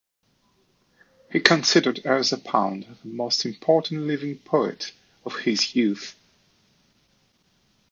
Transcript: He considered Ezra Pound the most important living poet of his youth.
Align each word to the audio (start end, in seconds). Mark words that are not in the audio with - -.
He 1.31 1.39
considered 1.39 2.01
Ezra 2.07 2.39
Pound 2.39 2.97
the 3.03 3.07
most 3.07 3.45
important 3.45 4.07
living 4.07 4.39
poet 4.39 4.93
of 5.25 5.35
his 5.41 5.75
youth. 5.75 6.15